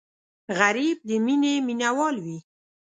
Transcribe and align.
غریب 0.59 0.97
د 1.07 1.09
مینې 1.25 1.53
مینهوال 1.67 2.15
وي 2.25 2.37